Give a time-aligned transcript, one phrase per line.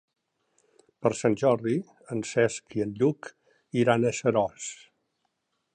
[1.05, 1.75] Per Sant Jordi
[2.15, 3.33] en Cesc i en Lluc
[3.83, 4.71] iran a Seròs.